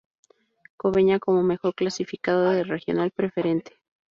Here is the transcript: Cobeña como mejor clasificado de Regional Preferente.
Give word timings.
Cobeña 0.77 1.19
como 1.19 1.43
mejor 1.43 1.75
clasificado 1.75 2.49
de 2.49 2.63
Regional 2.63 3.11
Preferente. 3.11 3.77